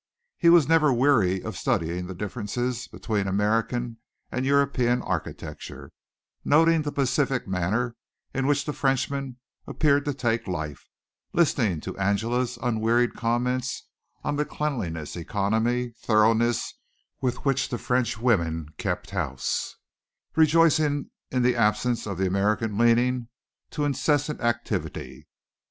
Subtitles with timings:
[0.39, 3.99] He was never weary of studying the differences between American
[4.31, 5.91] and European architecture,
[6.43, 7.95] noting the pacific manner
[8.33, 9.37] in which the Frenchman
[9.67, 10.89] appeared to take life,
[11.33, 13.89] listening to Angela's unwearied comments
[14.23, 16.73] on the cleanliness, economy, thoroughness
[17.21, 19.75] with which the French women kept house,
[20.35, 23.27] rejoicing in the absence of the American leaning
[23.69, 25.27] to incessant activity.